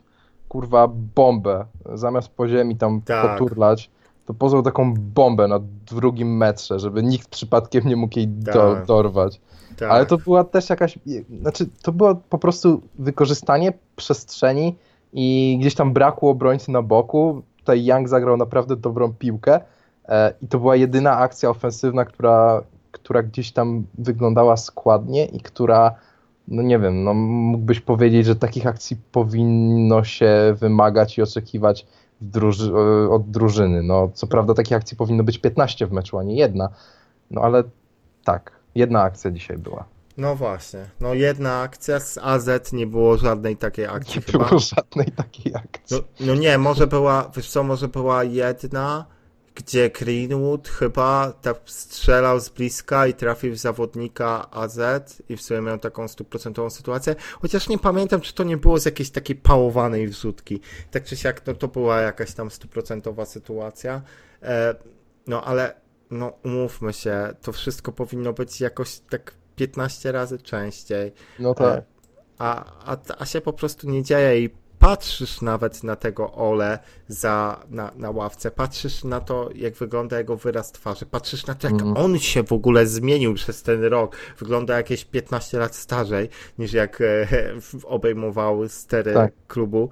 [0.56, 1.64] kurwa bombę,
[1.94, 3.38] zamiast po ziemi tam Tak.
[3.38, 3.90] poturlać,
[4.26, 8.86] to posłał taką bombę na drugim metrze, żeby nikt przypadkiem nie mógł jej do, Tak.
[8.86, 9.40] dorwać.
[9.76, 9.90] tak.
[9.90, 10.98] Ale to była też jakaś,
[11.40, 14.76] znaczy to było po prostu wykorzystanie przestrzeni
[15.12, 17.42] i gdzieś tam brakło obrońcy na boku.
[17.58, 19.60] Tutaj Young zagrał naprawdę dobrą piłkę
[20.08, 25.94] e, i to była jedyna akcja ofensywna, która, która gdzieś tam wyglądała składnie i która,
[26.48, 31.86] no nie wiem, no mógłbyś powiedzieć, że takich akcji powinno się wymagać i oczekiwać
[32.20, 33.82] druży- e, od drużyny.
[33.82, 36.68] No co prawda takich akcji powinno być 15 w meczu, a nie jedna.
[37.30, 37.62] No ale
[38.24, 39.84] tak, jedna akcja dzisiaj była.
[40.16, 44.44] No właśnie, no jedna akcja z AZ nie było żadnej takiej akcji Nie chyba.
[44.48, 45.96] było żadnej takiej akcji.
[45.96, 49.04] No, no nie, może była, wiesz co, może była jedna,
[49.56, 54.78] gdzie Greenwood chyba tak strzelał z bliska i trafił w zawodnika AZ
[55.28, 58.84] i w sumie miał taką stuprocentową sytuację, chociaż nie pamiętam, czy to nie było z
[58.84, 60.60] jakiejś takiej pałowanej wrzutki.
[60.90, 64.02] Tak czy siak, no to była jakaś tam stuprocentowa sytuacja.
[64.42, 64.74] E,
[65.26, 65.74] no ale,
[66.10, 71.12] no umówmy się, to wszystko powinno być jakoś tak 15 razy częściej.
[71.38, 71.84] No tak.
[72.38, 77.60] A, a, a się po prostu nie dzieje i patrzysz nawet na tego Ole za,
[77.70, 81.74] na, na ławce, patrzysz na to, jak wygląda jego wyraz twarzy, patrzysz na to, jak
[81.74, 81.96] Mhm.
[81.96, 84.16] on się w ogóle zmienił przez ten rok.
[84.38, 87.28] Wygląda jakieś 15 lat starzej, niż jak e,
[87.84, 89.32] obejmował stery Tak.
[89.48, 89.88] klubu.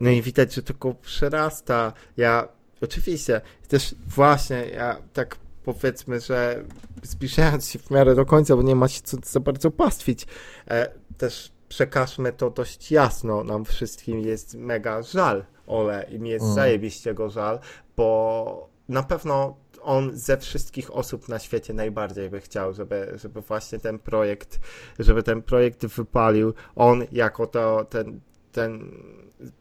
[0.00, 1.92] No i widać, że go przerasta.
[2.16, 2.48] Ja
[2.80, 6.64] oczywiście też właśnie, ja tak powiedzmy, że
[7.02, 10.26] zbliżając się w miarę do końca, bo nie ma się co za bardzo pastwić,
[10.70, 13.44] e, też przekażmy to dość jasno.
[13.44, 16.54] Nam wszystkim jest mega żal Ole i mi jest Mm.
[16.54, 17.58] zajebiście go żal,
[17.96, 23.78] bo na pewno on ze wszystkich osób na świecie najbardziej by chciał, żeby, żeby właśnie
[23.78, 24.60] ten projekt,
[24.98, 26.54] żeby ten projekt wypalił.
[26.76, 28.20] On jako to, ten,
[28.52, 28.90] ten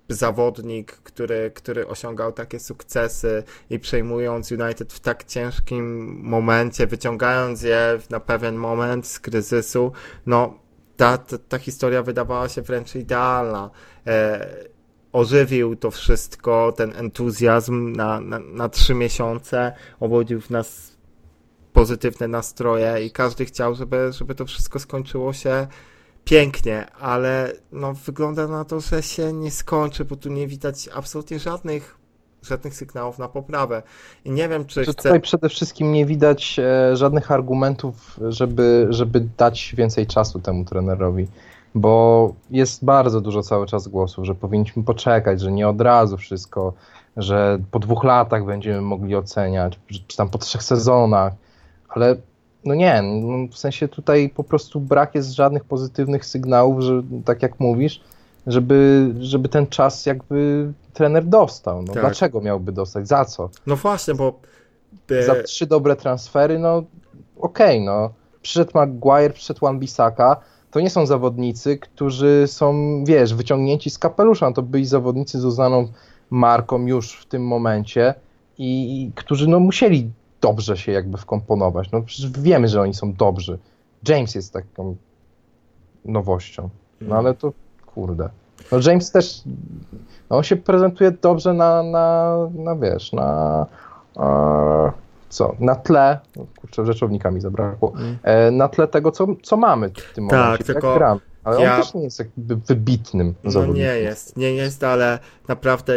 [0.09, 7.99] zawodnik, który, który osiągał takie sukcesy i przejmując United w tak ciężkim momencie, wyciągając je
[8.09, 9.91] na pewien moment z kryzysu,
[10.25, 10.61] no
[11.01, 13.69] ta, ta, ta historia wydawała się wręcz idealna.
[14.07, 14.47] E,
[15.11, 20.97] ożywił to wszystko, ten entuzjazm na, na, na trzy miesiące, obudził w nas
[21.73, 25.67] pozytywne nastroje i każdy chciał, żeby, żeby to wszystko skończyło się
[26.25, 31.39] pięknie, ale no, wygląda na to, że się nie skończy, bo tu nie widać absolutnie
[31.39, 31.97] żadnych,
[32.43, 33.83] żadnych sygnałów na poprawę.
[34.25, 39.27] I nie wiem, czy Że tutaj przede wszystkim nie widać e, żadnych argumentów, żeby, żeby
[39.37, 41.27] dać więcej czasu temu trenerowi,
[41.75, 46.73] bo jest bardzo dużo cały czas głosów, że powinniśmy poczekać, że nie od razu wszystko,
[47.17, 51.33] że po dwóch latach będziemy mogli oceniać, czy tam po trzech sezonach,
[51.89, 52.15] ale
[52.65, 57.41] no nie, no w sensie tutaj po prostu brak jest żadnych pozytywnych sygnałów, że tak
[57.41, 58.01] jak mówisz,
[58.47, 61.81] żeby, żeby ten czas jakby trener dostał.
[61.81, 62.03] No, Tak.
[62.03, 63.07] Dlaczego miałby dostać?
[63.07, 63.49] Za co?
[63.67, 64.39] No właśnie, bo...
[65.11, 66.83] e, za trzy dobre transfery, no
[67.39, 68.13] okej, no.
[68.41, 70.35] Przyszedł Maguire, przyszedł Wan-Bissaka,
[70.71, 72.73] to nie są zawodnicy, którzy są,
[73.07, 75.87] wiesz, wyciągnięci z kapelusza, no to byli zawodnicy z uznaną
[76.29, 78.13] marką już w tym momencie
[78.57, 83.13] i, i którzy no musieli dobrze się jakby wkomponować, no przecież wiemy, że oni są
[83.13, 83.59] dobrzy.
[84.07, 84.95] James jest taką
[86.05, 86.69] nowością,
[87.01, 87.53] no ale to
[87.85, 88.29] kurde.
[88.71, 89.41] No James też,
[90.29, 93.65] no on się prezentuje dobrze na, na, na wiesz, na
[94.17, 94.91] e,
[95.29, 98.17] co, na tle, no kurczę, rzeczownika mi zabrakło, Mm.
[98.23, 101.21] e, na tle tego, co, co mamy w tym Tak, momencie, tylko jak gramy.
[101.43, 103.83] Ale ja- on też nie jest jakby wybitnym No zawodnikiem.
[103.83, 105.93] nie jest, nie jest, ale naprawdę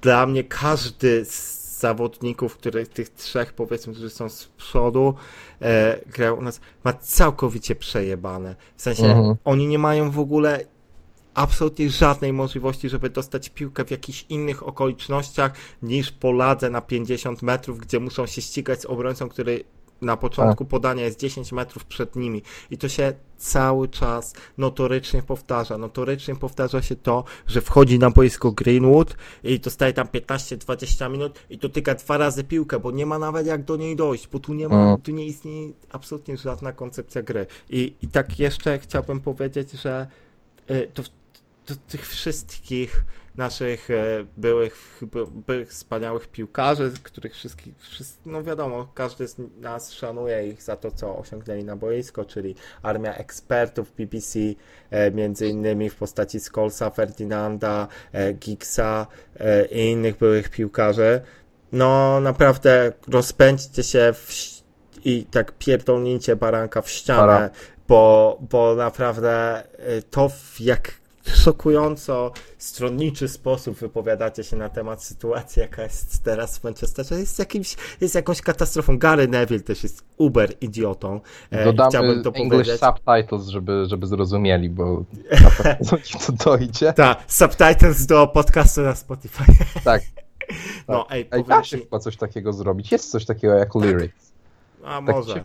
[0.00, 5.14] dla mnie każdy z zawodników, których tych trzech powiedzmy, którzy są z przodu,
[5.62, 8.54] e, grają u nas, ma całkowicie przejebane.
[8.76, 9.36] W sensie Mhm.
[9.44, 10.60] oni nie mają w ogóle
[11.34, 17.42] absolutnie żadnej możliwości, żeby dostać piłkę w jakichś innych okolicznościach niż po ladze na 50
[17.42, 19.64] metrów, gdzie muszą się ścigać z obrońcą, który
[20.02, 22.42] na początku podania jest 10 metrów przed nimi.
[22.70, 25.78] I to się cały czas notorycznie powtarza.
[25.78, 31.58] Notorycznie powtarza się to, że wchodzi na boisko Greenwood i dostaje tam 15-20 minut i
[31.58, 34.68] dotyka dwa razy piłkę, bo nie ma nawet jak do niej dojść, bo tu nie
[34.68, 35.00] ma, Mm.
[35.00, 37.46] tu nie istnieje absolutnie żadna koncepcja gry.
[37.70, 40.06] I, i tak jeszcze chciałbym powiedzieć, że
[40.70, 41.02] y, to,
[41.66, 43.04] to tych wszystkich
[43.36, 49.92] naszych e, byłych, by, byłych wspaniałych piłkarzy, których wszystkich, wszyscy, no wiadomo, każdy z nas
[49.92, 54.38] szanuje ich za to, co osiągnęli na boisko, czyli armia ekspertów BBC,
[54.90, 59.06] e, między innymi w postaci Skolsa, Ferdinanda, e, Giggsa
[59.70, 61.20] i innych byłych piłkarzy.
[61.72, 64.32] No naprawdę rozpędźcie się w,
[65.04, 67.50] i tak pierdolnijcie baranka w ścianę, Para.
[67.88, 69.62] bo, bo naprawdę
[70.10, 76.64] to w jak szokująco stronniczy sposób wypowiadacie się na temat sytuacji, jaka jest teraz w
[76.64, 78.98] Manchesterze, jest jakimś, jest jakąś katastrofą.
[78.98, 81.20] Gary Neville też jest uber idiotą.
[81.50, 82.80] E, Dodamy chciałbym to English powiedzieć.
[82.80, 85.04] subtitles, żeby, żeby zrozumieli, bo
[85.44, 86.92] na pewno ci to dojdzie.
[86.92, 89.44] Tak, subtitles do podcastu na Spotify.
[89.84, 90.02] Tak.
[90.88, 92.92] No, ej, Ej, powiem da się ci, chyba coś takiego zrobić.
[92.92, 94.32] Jest coś takiego jak lyrics.
[94.84, 95.44] a Tak może.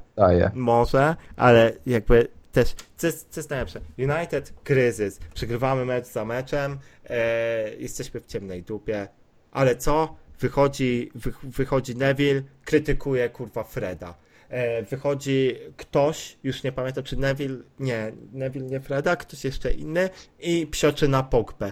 [0.54, 6.80] Może, ale jakby też, co jest, co jest najlepsze, United kryzys, przegrywamy mecz za meczem,
[7.10, 9.08] e, jesteśmy w ciemnej dupie,
[9.52, 10.16] ale co?
[10.40, 14.16] Wychodzi, wy, wychodzi Neville, krytykuje kurwa Freda.
[14.50, 20.10] E, wychodzi ktoś, już nie pamiętam czy Neville, nie, Neville nie Freda, ktoś jeszcze inny
[20.40, 21.72] i psioczy na Pogbę.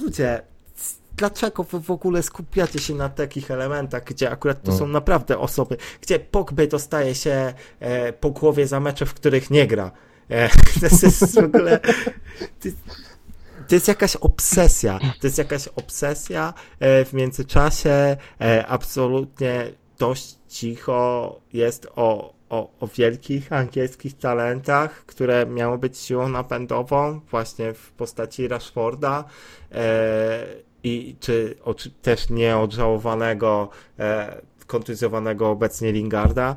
[0.00, 0.42] Ludzie,
[1.20, 4.78] dlaczego wy w ogóle skupiacie się na takich elementach, gdzie akurat to No.
[4.78, 9.66] są naprawdę osoby, gdzie Pogby dostaje się e, po głowie za mecze, w których nie
[9.66, 9.90] gra.
[10.30, 10.48] E,
[10.80, 11.80] to jest w ogóle...
[13.68, 14.98] To, jest jakaś obsesja.
[15.20, 18.16] To jest jakaś obsesja e, w międzyczasie.
[18.40, 26.28] E, absolutnie dość cicho jest o o, o wielkich angielskich talentach, które miały być siłą
[26.28, 29.24] napędową właśnie w postaci Rashforda
[29.72, 30.46] e,
[30.84, 36.56] i czy o, też nieodżałowanego e, kontuzjowanego obecnie Lingarda.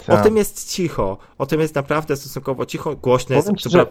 [0.00, 0.24] O Tak.
[0.24, 1.18] tym jest cicho.
[1.38, 2.96] O tym jest naprawdę stosunkowo cicho.
[2.96, 3.56] Głośno jest.
[3.56, 3.86] Ci, że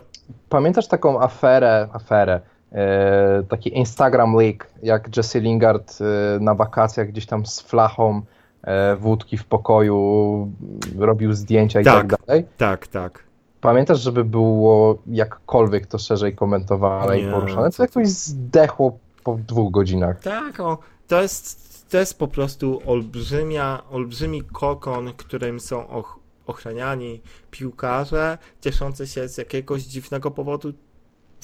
[0.49, 7.25] pamiętasz taką aferę, aferę, e, taki Instagram leak, jak Jesse Lingard e, na wakacjach gdzieś
[7.25, 8.21] tam z flachą
[8.63, 10.51] e, wódki w pokoju
[10.99, 12.07] robił zdjęcia i Tak.
[12.07, 12.45] tak dalej.
[12.57, 13.23] Tak, tak.
[13.61, 17.71] Pamiętasz, żeby było jakkolwiek to szerzej komentowane Nie, i poruszane?
[17.71, 18.97] To jakoś zdechło
[19.37, 20.19] po dwóch godzinach.
[20.21, 27.21] Tak, o, to jest, to jest po prostu olbrzymia, olbrzymi kokon, którym są och, ochraniani
[27.51, 30.73] piłkarze, cieszący się z jakiegoś dziwnego powodu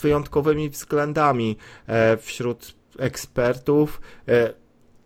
[0.02, 4.02] wyjątkowymi względami e, wśród ekspertów.
[4.28, 4.54] E,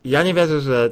[0.03, 0.91] ja nie wierzę, że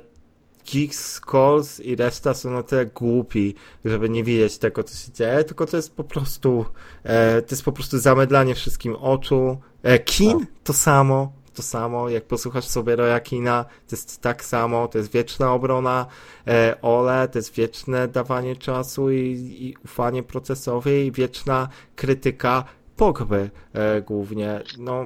[0.74, 5.44] Geeks, Scholes i reszta są na tyle głupi, żeby nie widzieć tego, co się dzieje,
[5.44, 6.66] tylko to jest po prostu
[7.04, 9.58] e, to jest po prostu zamydlanie wszystkim oczu.
[9.84, 14.88] E, Kin to samo, to samo, jak posłuchasz sobie Roya Kina, to jest tak samo,
[14.88, 16.06] to jest wieczna obrona
[16.48, 19.18] e, Ole, to jest wieczne dawanie czasu i,
[19.60, 22.64] i ufanie procesowi i wieczna krytyka
[22.96, 24.62] Pogby e, głównie.
[24.80, 25.06] No,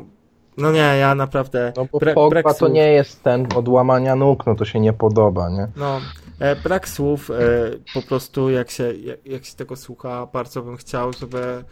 [0.58, 1.74] no nie, ja naprawdę...
[1.78, 2.72] No bo bra- Pogba brak to słów.
[2.72, 5.68] nie jest ten od łamania nóg, no to się nie podoba, nie?
[5.76, 6.02] No,
[6.40, 7.34] e, brak słów, e,
[7.94, 11.64] po prostu jak się, jak, jak się tego słucha, bardzo bym chciał, żeby,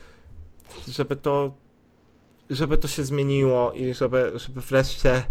[0.88, 1.52] żeby to,
[2.50, 5.24] żeby to się zmieniło i żeby, żeby wreszcie,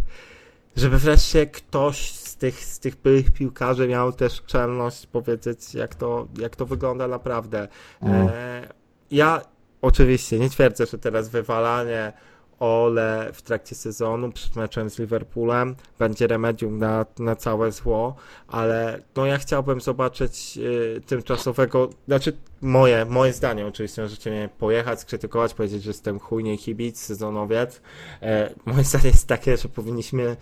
[0.77, 6.29] żeby wreszcie ktoś z tych, z tych byłych piłkarzy miał też czelność powiedzieć, jak to,
[6.39, 7.69] jak to wygląda naprawdę.
[8.03, 8.29] Mm.
[8.29, 8.69] E,
[9.11, 9.41] ja
[9.83, 12.13] oczywiście nie twierdzę, że teraz wywalanie
[12.61, 18.17] Ole w trakcie sezonu przed meczem z Liverpoolem będzie remedium na, na całe zło,
[18.49, 25.01] ale no ja chciałbym zobaczyć y, tymczasowego, znaczy moje, moje zdanie oczywiście, możecie mnie pojechać,
[25.01, 27.81] skrytykować, powiedzieć, że jestem chujnie kibic, sezonowiec.
[28.23, 30.37] E, moje zdanie jest takie, że powinniśmy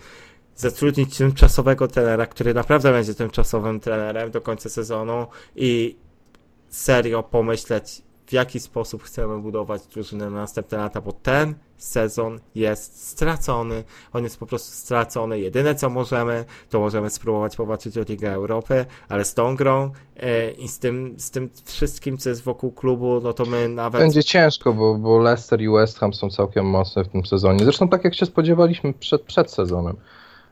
[0.55, 5.97] zatrudnić tymczasowego trenera, który naprawdę będzie tymczasowym trenerem do końca sezonu i
[6.69, 13.07] serio pomyśleć, w jaki sposób chcemy budować drużynę na następne lata, bo ten sezon jest
[13.07, 13.83] stracony.
[14.13, 15.39] On jest po prostu stracony.
[15.39, 20.51] Jedyne co możemy, to możemy spróbować popatrzeć o Ligę Europy, ale z tą grą e,
[20.51, 24.01] i z tym, z tym wszystkim, co jest wokół klubu, no to my nawet.
[24.01, 27.63] Będzie ciężko, bo, bo Leicester i West Ham są całkiem mocne w tym sezonie.
[27.63, 29.95] Zresztą tak jak się spodziewaliśmy przed, przed sezonem.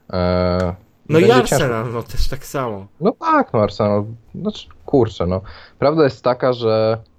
[0.10, 0.74] Eee,
[1.10, 2.88] No i Arsenal, no też tak samo.
[3.02, 5.42] No tak, no Arsenal, znaczy kurczę, no.
[5.80, 7.15] Prawda jest taka, że e,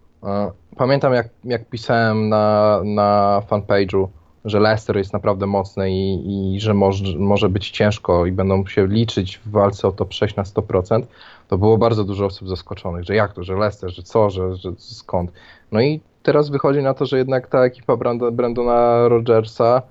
[0.76, 4.08] pamiętam jak, jak pisałem na, na fanpage'u,
[4.44, 8.86] że Leicester jest naprawdę mocny i, i że może, może być ciężko i będą się
[8.86, 11.02] liczyć w walce o to przejść na 100%,
[11.48, 14.70] to było bardzo dużo osób zaskoczonych, że jak to, że Leicester, że co, że, że
[14.78, 15.32] skąd.
[15.72, 19.82] No i teraz wychodzi na to, że jednak ta ekipa Brand- Brandona Rodgersa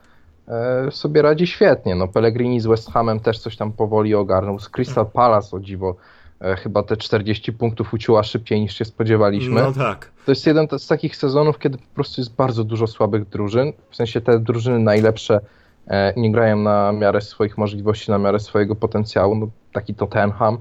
[0.48, 1.96] e, sobie radzi świetnie.
[1.96, 4.60] No Pellegrini z West Hamem też coś tam powoli ogarnął.
[4.60, 5.96] Z Crystal Palace o dziwo
[6.40, 9.62] chyba te 40 punktów uciła szybciej niż się spodziewaliśmy.
[9.62, 10.12] No tak.
[10.26, 13.74] To jest jeden z takich sezonów, kiedy po prostu jest bardzo dużo słabych drużyn.
[13.90, 15.40] W sensie te drużyny najlepsze
[15.88, 19.36] e, nie grają na miarę swoich możliwości, na miarę swojego potencjału.
[19.36, 20.58] No, taki Tottenham,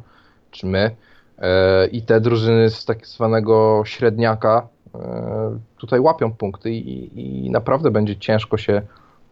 [0.50, 0.90] czy my.
[1.38, 7.90] E, I te drużyny z tak zwanego średniaka e, tutaj łapią punkty i, i naprawdę
[7.90, 8.82] będzie ciężko się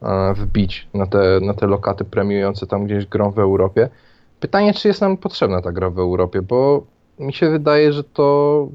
[0.02, 3.88] e, wbić na te, na te lokaty premiujące tam gdzieś grą w Europie.
[4.42, 6.83] Pytanie, czy jest nam potrzebna ta gra w Europie, bo
[7.18, 8.68] mi się wydaje, że to,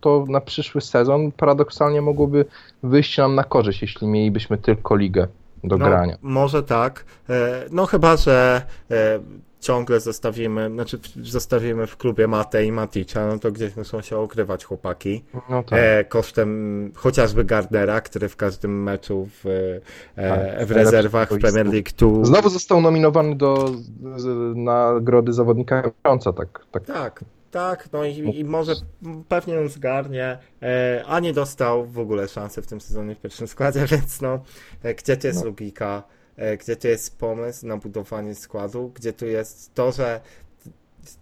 [0.00, 2.44] to na przyszły sezon paradoksalnie mogłoby
[2.82, 5.26] wyjść nam na korzyść, jeśli mielibyśmy tylko ligę
[5.64, 6.16] do no, grania.
[6.22, 7.04] Może tak.
[7.28, 9.20] E, No chyba, że e,
[9.62, 14.64] ciągle zostawimy, znaczy zostawimy w klubie Matę i Maticza, no to gdzieś muszą się okrywać
[14.64, 15.24] chłopaki.
[15.50, 15.78] No tak.
[15.82, 19.46] E, kosztem chociażby Gardnera, który w każdym meczu w,
[20.16, 22.24] e, Tak, w rezerwach w Premier League tu.
[22.24, 23.70] Znowu został nominowany do
[24.54, 26.84] nagrody zawodnika miesiąca, tak, tak.
[26.86, 28.72] Tak, tak, no i, i może
[29.28, 33.46] pewnie on zgarnie, e, a nie dostał w ogóle szansy w tym sezonie w pierwszym
[33.46, 34.40] składzie, więc no,
[34.82, 35.44] e, gdzie jest No.
[35.44, 36.02] logika,
[36.60, 40.20] gdzie tu jest pomysł na budowanie składu, gdzie tu jest to, że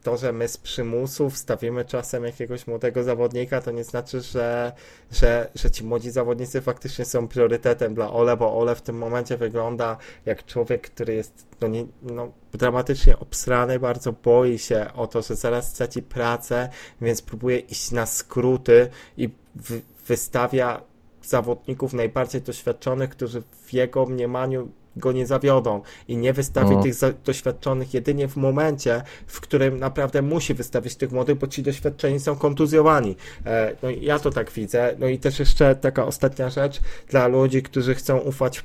[0.02, 4.72] to, że my z przymusu wstawimy czasem jakiegoś młodego zawodnika, to nie znaczy, że,
[5.10, 9.36] że, że ci młodzi zawodnicy faktycznie są priorytetem dla Ole, bo Ole w tym momencie
[9.36, 9.96] wygląda
[10.26, 15.36] jak człowiek, który jest no, nie, no, dramatycznie obsrany, bardzo boi się o to, że
[15.36, 16.68] zaraz straci pracę,
[17.00, 20.82] więc próbuje iść na skróty i wy, wystawia
[21.22, 26.82] zawodników najbardziej doświadczonych, którzy w jego mniemaniu go nie zawiodą i nie wystawi No.
[26.82, 32.20] tych doświadczonych jedynie w momencie, w którym naprawdę musi wystawić tych młodych, bo ci doświadczeni
[32.20, 33.16] są kontuzjowani.
[33.46, 34.96] E, no i ja to tak widzę.
[34.98, 38.64] No i też jeszcze taka ostatnia rzecz dla ludzi, którzy chcą ufać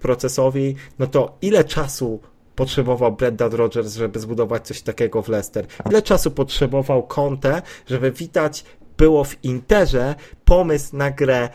[0.00, 2.20] procesowi, no to ile czasu
[2.54, 5.66] potrzebował Brendan Rodgers, żeby zbudować coś takiego w Leicester?
[5.90, 8.64] Ile czasu potrzebował Conte, żeby widać
[8.98, 11.48] było w Interze pomysł na grę,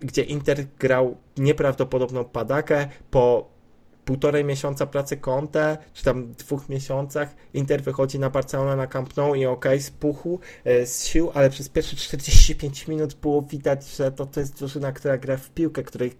[0.00, 3.56] gdzie Inter grał nieprawdopodobną padakę po
[4.04, 9.34] półtorej miesiąca pracy Conte, czy tam dwóch miesiącach, Inter wychodzi na Barcelonę na Camp Nou
[9.34, 14.12] i okej, z puchu, e, z sił, ale przez pierwsze 45 minut było widać, że
[14.12, 16.12] to, to jest drużyna, która gra w piłkę, której,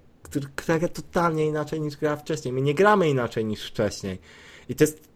[0.57, 2.55] która gra totalnie inaczej niż grała wcześniej.
[2.55, 4.19] My nie gramy inaczej niż wcześniej.
[4.69, 5.09] I to jest,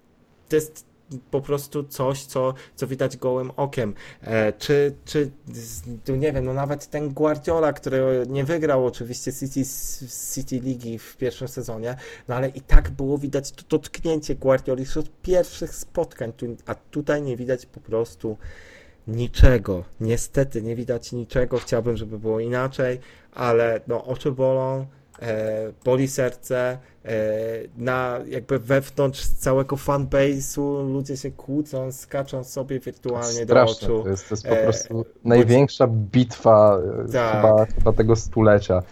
[0.48, 0.89] to jest
[1.30, 3.94] po prostu coś, co, co widać gołym okiem.
[4.22, 5.30] E, czy, czy,
[6.08, 9.62] nie wiem, no nawet ten Guardiola, który nie wygrał oczywiście City,
[10.34, 11.96] City Ligi w pierwszym sezonie,
[12.28, 16.32] no ale i tak było widać to dotknięcie Guardioli wśród pierwszych spotkań,
[16.66, 18.36] a tutaj nie widać po prostu
[19.08, 19.84] niczego.
[20.00, 21.58] Niestety nie widać niczego.
[21.58, 23.00] Chciałbym, żeby było inaczej,
[23.32, 24.86] ale no oczy bolą,
[25.85, 27.11] boli serce, e,
[27.76, 34.02] na jakby wewnątrz całego fanbase'u ludzie się kłócą, skaczą sobie wirtualnie do Straszne oczu.
[34.02, 36.78] to jest, to jest po E, prostu największa bitwa
[37.09, 37.37] e, Tak.
[37.37, 38.83] chyba, chyba tego stulecia.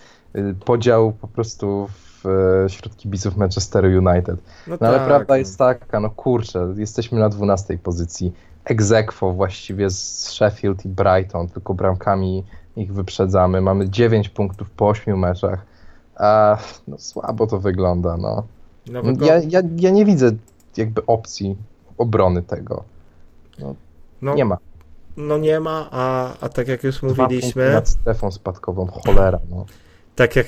[0.65, 1.89] Podział po prostu
[2.25, 2.27] w,
[2.65, 4.37] e, wśród kibiców Manchesteru United.
[4.67, 5.37] No ale tak, prawda no.
[5.37, 8.33] jest taka, no kurczę, jesteśmy na 12 pozycji.
[8.65, 12.45] Egzekwo właściwie z Sheffield i Brighton, tylko bramkami
[12.77, 13.61] ich wyprzedzamy.
[13.61, 15.67] Mamy 9 punktów po 8 meczach.
[16.19, 18.47] A, no słabo to wygląda, no.
[18.87, 20.31] Nowego, Ja, ja, ja nie widzę
[20.77, 21.57] jakby opcji
[21.99, 22.85] obrony tego.
[24.23, 24.59] no, Nie ma.
[25.17, 29.67] no nie ma, a, a tak jak już mówiliśmy, nad strefą spadkową, cholera, no.
[30.17, 30.47] tak jak,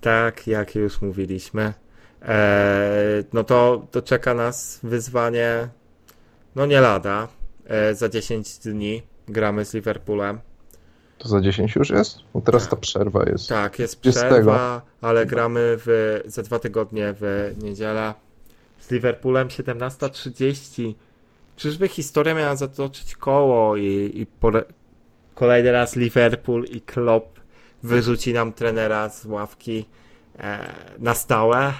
[0.00, 1.74] tak jak już mówiliśmy,
[2.22, 5.68] e, no to, to czeka nas wyzwanie,
[6.56, 7.28] no nie lada,
[7.66, 10.40] e, za 10 dni gramy z Liverpoolem.
[11.18, 12.18] To za 10 już jest?
[12.34, 12.70] Bo teraz Tak.
[12.70, 13.48] ta przerwa jest.
[13.48, 14.26] Tak, jest 20.
[14.26, 18.14] przerwa, ale gramy w, za dwa tygodnie w niedzielę
[18.80, 20.94] z Liverpoolem 17.30.
[21.56, 24.64] Czyżby historia miała zatoczyć koło i, i pore,
[25.34, 27.40] kolejny raz Liverpool i Klopp
[27.82, 29.84] wyrzuci nam trenera z ławki
[30.38, 31.72] e, na stałe?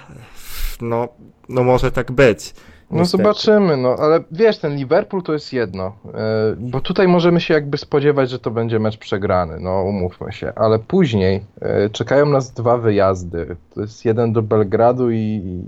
[0.81, 1.07] No,
[1.49, 2.53] no może tak być.
[2.91, 3.23] No Niestety.
[3.23, 7.77] zobaczymy, no ale wiesz, ten Liverpool to jest jedno, e, bo tutaj możemy się jakby
[7.77, 12.77] spodziewać, że to będzie mecz przegrany, no umówmy się, ale później e, czekają nas dwa
[12.77, 15.17] wyjazdy, to jest jeden do Belgradu i,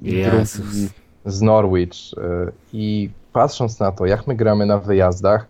[0.01, 0.57] i Jezus.
[0.61, 0.89] drugi
[1.25, 1.91] z Norwich.
[2.17, 5.45] E, i patrząc na to, jak my gramy na wyjazdach,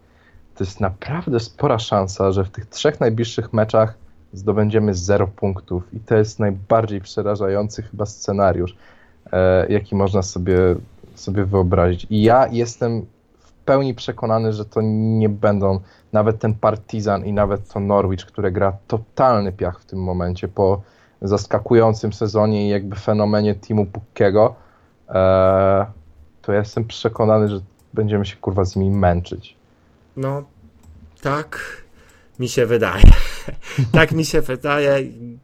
[0.56, 3.94] to jest naprawdę spora szansa, że w tych trzech najbliższych meczach
[4.34, 5.84] zdobędziemy 0 punktów.
[5.94, 8.76] I to jest najbardziej przerażający chyba scenariusz,
[9.70, 10.58] jaki można sobie,
[11.16, 12.08] sobie wyobrazić.
[12.10, 13.06] I ja jestem
[13.40, 15.80] w pełni przekonany, że to nie będą
[16.14, 20.82] nawet ten Partizan i nawet to Norwich, które gra totalny piach w tym momencie po
[21.22, 24.56] zaskakującym sezonie i jakby fenomenie teamu Pukkiego,
[25.10, 25.86] e,
[26.42, 27.60] to ja jestem przekonany, że
[27.94, 29.56] będziemy się kurwa z nimi męczyć.
[30.18, 30.44] No,
[31.22, 31.81] tak
[32.42, 33.04] mi się wydaje.
[33.98, 35.04] tak mi się wydaje.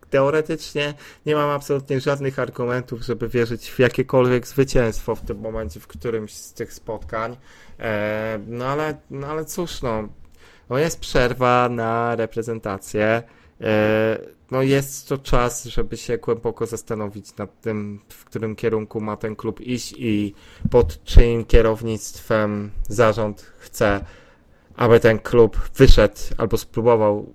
[0.10, 0.94] Teoretycznie
[1.26, 6.34] nie mam absolutnie żadnych argumentów, żeby wierzyć w jakiekolwiek zwycięstwo w tym momencie, w którymś
[6.34, 7.38] z tych spotkań.
[7.80, 10.10] E, no, ale, no ale cóż, no,
[10.70, 13.24] no jest przerwa na reprezentację.
[13.62, 14.18] E,
[14.52, 19.36] no jest to czas, żeby się głęboko zastanowić nad tym, w którym kierunku ma ten
[19.36, 20.34] klub iść i
[20.72, 24.06] pod czyim kierownictwem zarząd chce
[24.78, 27.34] aby ten klub wyszedł albo spróbował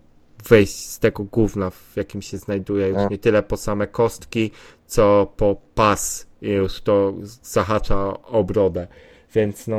[0.48, 3.08] wyjść z tego gówna, w jakim się znajduje już No.
[3.10, 4.50] nie tyle po same kostki,
[4.86, 8.86] co po pas i już to zahacza o brodę.
[9.34, 9.76] Więc no,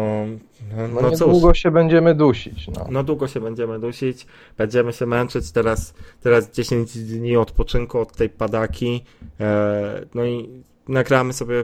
[0.78, 1.20] no, No, no cóż.
[1.28, 2.68] niedługo się będziemy dusić.
[2.68, 2.88] No.
[2.90, 8.30] No długo się będziemy dusić, będziemy się męczyć, teraz, teraz 10 dni odpoczynku od tej
[8.30, 9.04] padaki,
[9.40, 10.50] e, no i
[10.88, 11.64] nagramy sobie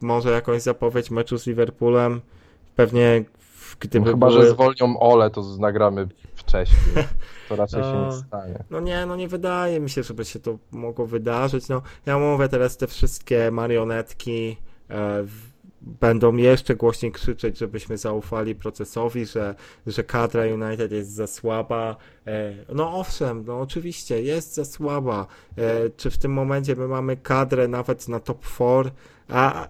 [0.00, 2.20] może jakąś zapowiedź meczu z Liverpoolem,
[2.76, 3.24] pewnie
[3.70, 4.42] w- gdyby No, chyba, były...
[4.42, 6.80] że zwolnią Ole, to nagramy wcześniej.
[7.48, 8.12] To raczej się nie No.
[8.12, 8.64] stanie.
[8.70, 11.68] No nie, no nie wydaje mi się, żeby się to mogło wydarzyć.
[11.68, 14.56] No, ja mówię teraz te wszystkie marionetki
[14.88, 15.50] e, w,
[15.82, 19.54] będą jeszcze głośniej krzyczeć, żebyśmy zaufali procesowi, że,
[19.86, 21.96] że kadra United jest za słaba.
[22.26, 25.26] E, no owszem, no oczywiście jest za słaba.
[25.58, 28.90] E, czy w tym momencie my mamy kadrę nawet na top 4?
[29.28, 29.68] A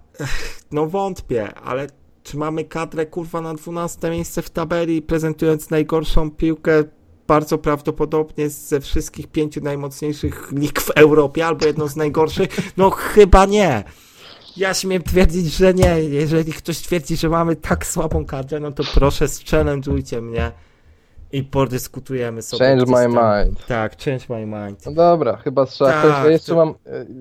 [0.72, 1.86] no wątpię, ale
[2.22, 6.84] czy mamy kadrę kurwa na 12 miejsce w tabeli, prezentując najgorszą piłkę
[7.26, 12.48] bardzo prawdopodobnie ze wszystkich pięciu najmocniejszych lig w Europie, albo jedną z najgorszych?
[12.76, 13.84] No chyba nie.
[14.56, 16.00] Ja śmiem twierdzić, że nie.
[16.02, 20.52] Jeżeli ktoś twierdzi, że mamy tak słabą kadrę, no to proszę, challenge'ujcie mnie
[21.32, 22.66] i podyskutujemy sobie.
[22.66, 23.66] Change my mind.
[23.66, 24.86] Tak, change my mind.
[24.86, 26.74] No dobra, chyba trzeba Tak, jeszcze to- mam,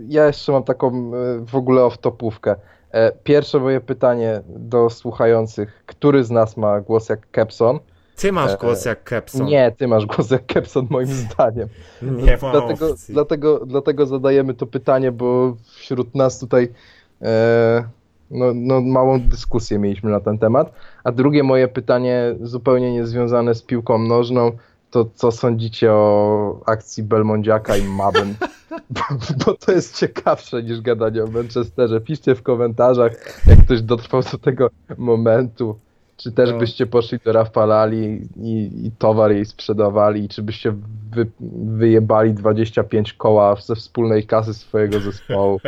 [0.07, 2.55] ja jeszcze mam taką e, w ogóle off-topówkę.
[2.91, 5.83] E, Pierwsze moje pytanie do słuchających.
[5.85, 7.79] Który z nas ma głos jak Kepson?
[8.15, 9.45] Ty masz E, głos jak Kepson.
[9.47, 11.67] Nie, ty masz głos jak Kepson moim zdaniem.
[12.01, 13.13] nie ma Dlatego, opcji.
[13.13, 16.69] dlatego, dlatego zadajemy to pytanie, bo wśród nas tutaj
[17.21, 17.83] e,
[18.31, 20.73] no, no, małą dyskusję mieliśmy na ten temat.
[21.03, 24.51] A drugie moje pytanie, zupełnie niezwiązane z piłką nożną,
[24.91, 28.35] to co sądzicie o akcji Belmondziaka i Mabem?
[28.89, 29.01] Bo,
[29.45, 32.01] bo to jest ciekawsze niż gadanie o Manchesterze.
[32.01, 33.11] Piszcie w komentarzach,
[33.45, 35.79] jak ktoś dotrwał do tego momentu.
[36.19, 36.57] Czy też No.
[36.57, 40.75] byście poszli do Rafalali i, i towar jej sprzedawali, czy byście
[41.11, 41.31] wy,
[41.77, 45.59] wyjebali 25 koła ze wspólnej kasy swojego zespołu?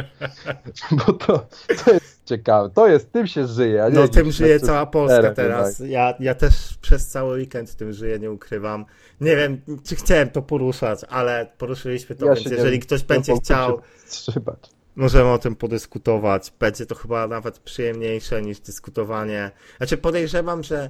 [1.08, 1.46] Bo to,
[1.86, 2.70] to jest ciekawe.
[2.70, 3.84] To jest, tym się żyje.
[3.84, 5.80] a nie No tym żyje cała Polska teraz.
[5.80, 8.86] Ja, ja też przez cały weekend tym żyję, nie ukrywam.
[9.22, 13.82] Nie wiem, czy chciałem to poruszać, ale poruszyliśmy to, Ja więc jeżeli ktoś będzie chciał,
[14.06, 14.81] wstrzymać.
[14.96, 16.54] Możemy o tym podyskutować.
[16.60, 19.52] Będzie to chyba nawet przyjemniejsze niż dyskutowanie.
[19.78, 20.90] Znaczy podejrzewam, że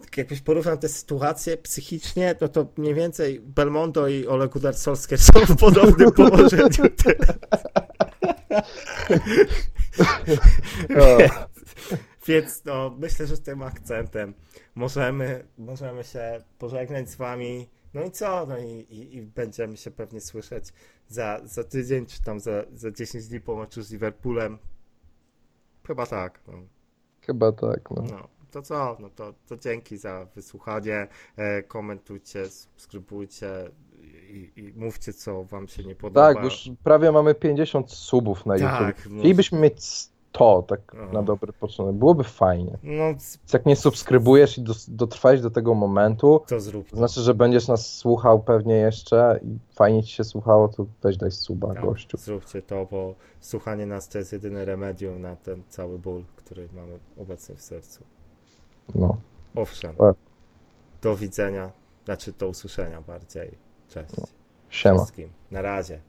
[0.00, 5.20] tak jakbyś porównał te sytuacje psychicznie, no to mniej więcej Belmondo i Ole Gunnar Solskjaer
[5.20, 6.68] są w podobnym położeniu.
[11.00, 11.18] O,
[12.26, 14.34] Więc no, myślę, że z tym akcentem
[14.74, 17.68] możemy, możemy się pożegnać z wami.
[17.94, 18.46] No i co?
[18.46, 20.64] No i, i, i będziemy się pewnie słyszeć
[21.08, 24.58] za, za tydzień, czy tam za, za 10 dni po meczu z Liverpoolem.
[25.86, 26.40] Chyba tak.
[26.46, 26.52] No,
[27.20, 27.90] chyba tak.
[27.90, 28.02] No.
[28.10, 28.28] no.
[28.50, 28.96] To co?
[29.00, 31.08] No to, to dzięki za wysłuchanie.
[31.36, 33.70] E, komentujcie, subskrybujcie
[34.30, 36.34] i, i mówcie, co wam się nie podoba.
[36.34, 39.12] Tak, już prawie mamy 50 subów na Tak, YouTube.
[39.12, 39.18] no.
[39.18, 41.12] Chcielibyśmy mieć 100, tak No.
[41.12, 41.94] na dobry początek.
[41.96, 42.78] Byłoby fajnie.
[42.82, 43.04] No,
[43.52, 46.90] jak nie subskrybujesz i dotrwałeś do tego momentu, to zrób.
[46.90, 51.16] to znaczy, że będziesz nas słuchał pewnie jeszcze i fajnie ci się słuchało, to weź
[51.16, 52.16] daj suba, Tak, gościu.
[52.16, 56.98] Zróbcie to, bo słuchanie nas to jest jedyne remedium na ten cały ból, który mamy
[57.18, 58.04] obecnie w sercu.
[58.94, 59.16] No.
[59.54, 59.96] Owszem.
[59.96, 60.16] Tak.
[61.02, 61.70] Do widzenia,
[62.04, 63.58] znaczy do usłyszenia bardziej.
[63.88, 64.10] Cześć
[64.68, 64.96] Siema.
[64.98, 65.28] wszystkim.
[65.50, 66.00] Na razie.